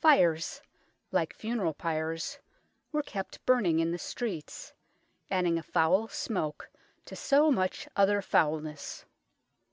[0.00, 0.60] Fires,
[1.12, 2.40] like funeral pyres,
[2.90, 4.72] were kept burning in the streets,
[5.30, 6.68] adding a foul smoke
[7.04, 9.04] to so much other foulness.